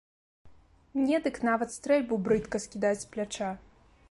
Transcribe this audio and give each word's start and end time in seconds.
Мне 1.01 1.19
дык 1.27 1.37
нават 1.49 1.75
стрэльбу 1.77 2.21
брыдка 2.29 2.63
скідаць 2.65 2.99
з 3.05 3.15
пляча. 3.15 3.57